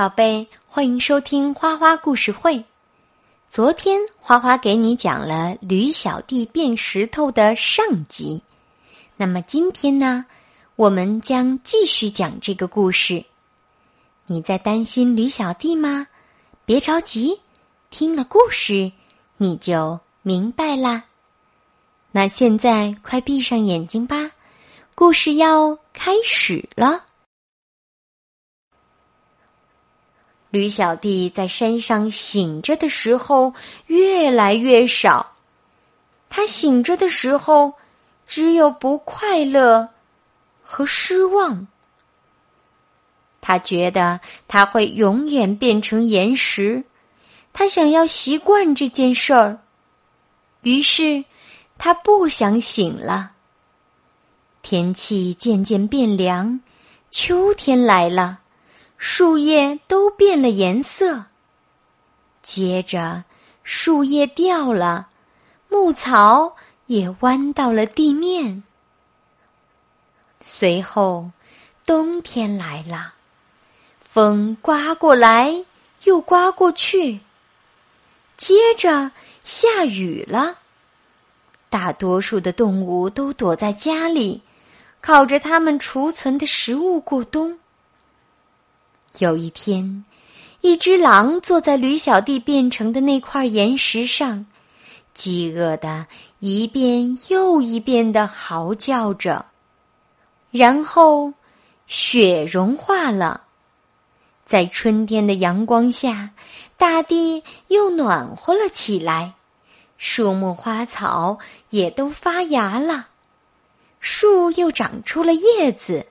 [0.00, 2.64] 宝贝，欢迎收听花花故事会。
[3.50, 8.40] 昨天花花给你讲了驴小弟变石头的上集，
[9.14, 10.24] 那么今天呢，
[10.76, 13.22] 我们将继续讲这个故事。
[14.24, 16.06] 你在担心驴小弟吗？
[16.64, 17.38] 别着急，
[17.90, 18.90] 听了故事
[19.36, 21.04] 你就明白啦。
[22.10, 24.30] 那现在快闭上眼睛吧，
[24.94, 27.04] 故事要开始了。
[30.50, 33.54] 驴小弟在山上醒着的时候
[33.86, 35.34] 越来越少，
[36.28, 37.72] 他醒着的时候
[38.26, 39.88] 只有不快乐
[40.62, 41.66] 和失望。
[43.40, 46.84] 他觉得他会永远变成岩石，
[47.52, 49.58] 他想要习惯这件事儿，
[50.62, 51.24] 于是
[51.78, 53.32] 他不想醒了。
[54.62, 56.60] 天气渐渐变凉，
[57.10, 58.40] 秋天来了。
[59.02, 61.24] 树叶都变了颜色，
[62.42, 63.24] 接着
[63.64, 65.08] 树叶掉了，
[65.70, 68.62] 牧草也弯到了地面。
[70.42, 71.30] 随后，
[71.86, 73.14] 冬天来了，
[74.06, 75.64] 风刮过来
[76.04, 77.20] 又刮过去，
[78.36, 79.10] 接着
[79.42, 80.58] 下雨了。
[81.70, 84.42] 大多数的动物都躲在家里，
[85.00, 87.58] 靠着它们储存的食物过冬。
[89.18, 90.04] 有一天，
[90.60, 94.46] 一只狼坐在驴小弟变成的那块岩石上，
[95.14, 96.06] 饥饿的
[96.38, 99.44] 一遍又一遍的嚎叫着。
[100.50, 101.32] 然后，
[101.86, 103.42] 雪融化了，
[104.46, 106.30] 在春天的阳光下，
[106.76, 109.34] 大地又暖和了起来，
[109.98, 111.38] 树木花草
[111.70, 113.08] 也都发芽了，
[113.98, 116.06] 树又长出了叶子。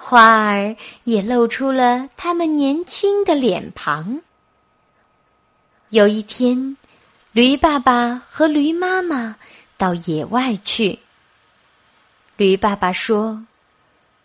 [0.00, 4.20] 花儿也露出了他们年轻的脸庞。
[5.90, 6.76] 有一天，
[7.32, 9.36] 驴爸爸和驴妈妈
[9.76, 10.98] 到野外去。
[12.36, 13.44] 驴爸爸说：“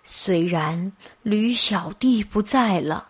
[0.05, 3.07] 虽然驴小弟不在了，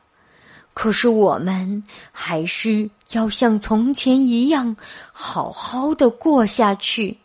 [0.74, 4.76] 可是我们还是要像从前一样
[5.12, 7.16] 好好的过下去。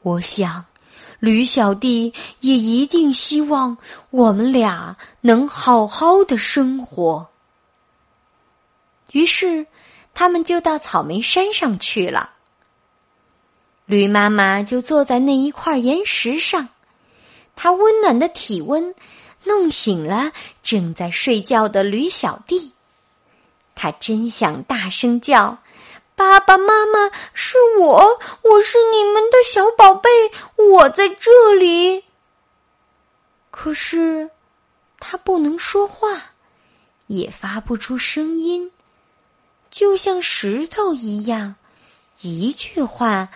[0.00, 0.64] 我想。”
[1.24, 3.78] 驴小弟也一定希望
[4.10, 7.26] 我们俩能好好的生活。
[9.12, 9.66] 于是，
[10.12, 12.30] 他们就到草莓山上去了。
[13.86, 16.68] 驴妈妈就坐在那一块岩石上，
[17.56, 18.94] 她温暖的体温
[19.44, 20.32] 弄醒了
[20.62, 22.72] 正在睡觉的驴小弟。
[23.74, 25.58] 他真想大声叫。
[26.16, 30.08] 爸爸妈妈是我，我是你们的小宝贝，
[30.56, 32.04] 我在这里。
[33.50, 34.30] 可是，
[35.00, 36.22] 他不能说话，
[37.08, 38.70] 也发不出声音，
[39.70, 41.56] 就像石头一样，
[42.20, 43.28] 一句话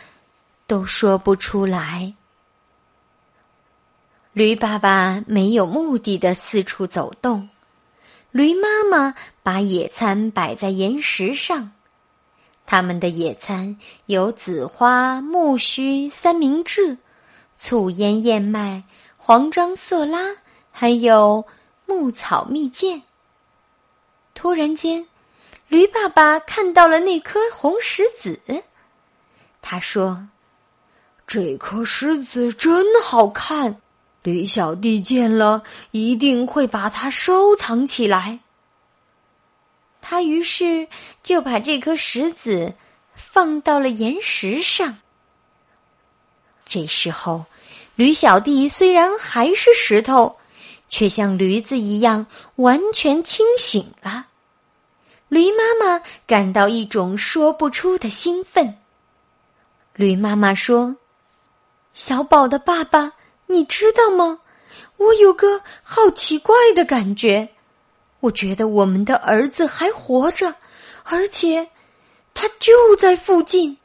[0.67, 2.15] 都说不出来。
[4.33, 7.49] 驴爸爸没有目的的四处走动，
[8.31, 11.73] 驴妈妈把野餐摆在岩石上。
[12.71, 13.75] 他们的野餐
[14.05, 16.99] 有紫花、苜蓿、三明治、
[17.57, 18.85] 醋腌燕麦、
[19.17, 20.19] 黄樟色拉，
[20.71, 21.43] 还有
[21.87, 23.03] 牧草蜜饯。
[24.35, 25.07] 突然间，
[25.69, 28.39] 驴爸爸看到了那颗红石子，
[29.63, 30.29] 他说
[31.27, 33.81] ：“这颗石子真好看，
[34.23, 35.63] 驴小弟见了
[35.93, 38.41] 一定会把它收藏起来。”
[40.19, 40.89] 他于是
[41.23, 42.75] 就把这颗石子
[43.15, 44.99] 放到了岩石上。
[46.65, 47.45] 这时候，
[47.95, 50.37] 驴小弟虽然还是石头，
[50.89, 52.27] 却像驴子一样
[52.57, 54.27] 完全清醒了。
[55.29, 58.77] 驴妈妈感到一种说不出的兴奋。
[59.95, 60.97] 驴妈妈说
[61.95, 63.13] ：“小宝的爸爸，
[63.47, 64.41] 你知道吗？
[64.97, 67.49] 我有个好奇怪的感觉。”
[68.21, 70.55] 我觉得我们的儿子还活着，
[71.05, 71.69] 而且
[72.35, 73.77] 他就在附近。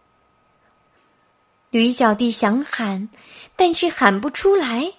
[1.69, 3.10] 驴小弟想喊，
[3.56, 4.92] 但是喊不出来。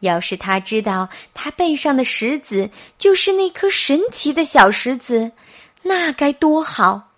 [0.00, 5.30] 要是他知道他背上的石子就是那颗神奇的小石子，
[5.82, 7.10] 那该多好！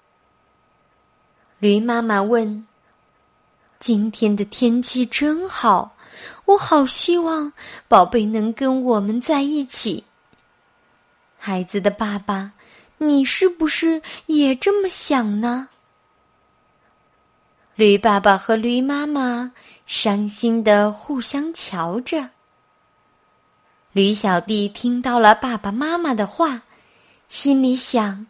[1.59, 2.67] 驴妈妈问
[3.79, 5.97] ：“今天的天气真好，
[6.45, 7.53] 我好希望
[7.89, 10.05] 宝贝能跟我们在一起。”
[11.44, 12.53] 孩子的爸爸，
[12.99, 15.69] 你是不是也这么想呢？
[17.75, 19.53] 驴爸爸和驴妈妈
[19.85, 22.29] 伤心的互相瞧着。
[23.91, 26.62] 驴小弟听到了爸爸妈妈的话，
[27.29, 28.25] 心里想：“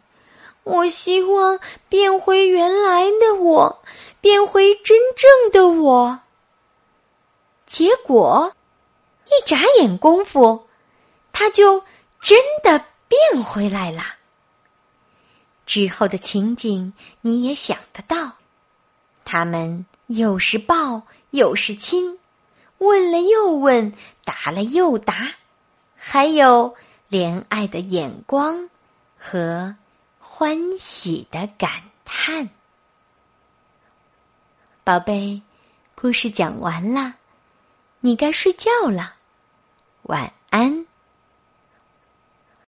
[0.65, 3.83] 我希望变回原来的我，
[4.21, 6.19] 变回真正的我。”
[7.67, 8.51] 结果，
[9.27, 10.67] 一眨眼功夫，
[11.31, 11.79] 他就
[12.19, 12.83] 真的
[13.13, 14.03] 变回来了。
[15.65, 18.33] 之后的情景你也想得到，
[19.23, 22.17] 他们又是抱又是亲，
[22.79, 23.93] 问了又问，
[24.25, 25.31] 答了又答，
[25.95, 26.75] 还有
[27.09, 28.69] 怜爱的眼光
[29.17, 29.75] 和
[30.19, 31.69] 欢喜的感
[32.03, 32.49] 叹。
[34.83, 35.41] 宝贝，
[35.93, 37.15] 故事讲完了。
[37.99, 39.15] 你该睡觉了，
[40.03, 40.85] 晚安。